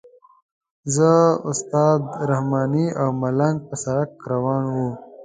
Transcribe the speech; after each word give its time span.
زه 0.95 1.09
استاد 1.51 2.01
رحماني 2.29 2.85
او 3.01 3.09
ملنګ 3.21 3.57
پر 3.67 3.77
سړک 3.83 4.09
روان 4.31 4.63
وو. 4.73 4.89